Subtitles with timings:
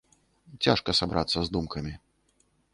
[0.67, 1.93] Цяжка сабрацца з думкамі.